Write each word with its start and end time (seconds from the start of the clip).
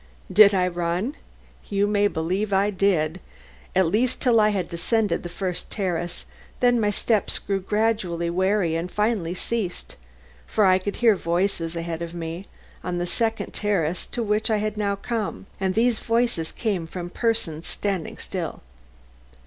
Did 0.33 0.55
I 0.55 0.67
run? 0.67 1.13
You 1.69 1.85
may 1.85 2.07
believe 2.07 2.51
I 2.51 2.71
did, 2.71 3.19
at 3.75 3.85
least 3.85 4.19
till 4.19 4.39
I 4.39 4.49
had 4.49 4.67
descended 4.67 5.21
the 5.21 5.29
first 5.29 5.69
terrace; 5.69 6.25
then 6.59 6.79
my 6.79 6.89
steps 6.89 7.37
grew 7.37 7.59
gradually 7.61 8.27
wary 8.31 8.73
and 8.75 8.89
finally 8.91 9.35
ceased; 9.35 9.97
for 10.47 10.65
I 10.65 10.79
could 10.79 10.95
hear 10.95 11.15
voices 11.15 11.75
ahead 11.75 12.01
of 12.01 12.15
me 12.15 12.47
on 12.83 12.97
the 12.97 13.05
second 13.05 13.51
terrace 13.53 14.07
to 14.07 14.23
which 14.23 14.49
I 14.49 14.57
had 14.57 14.75
now 14.75 14.95
come, 14.95 15.45
and 15.59 15.75
these 15.75 15.99
voices 15.99 16.51
came 16.51 16.87
from 16.87 17.11
persons 17.11 17.67
standing 17.67 18.17
still. 18.17 18.63